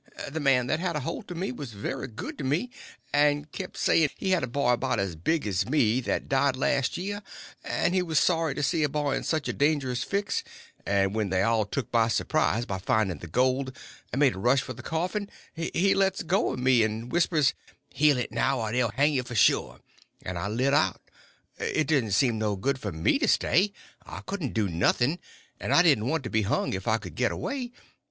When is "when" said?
11.13-11.29